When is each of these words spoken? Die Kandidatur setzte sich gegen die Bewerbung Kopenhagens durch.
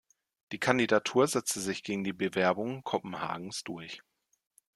Die 0.51 0.57
Kandidatur 0.57 1.27
setzte 1.27 1.59
sich 1.59 1.83
gegen 1.83 2.03
die 2.03 2.11
Bewerbung 2.11 2.81
Kopenhagens 2.83 3.63
durch. 3.63 4.01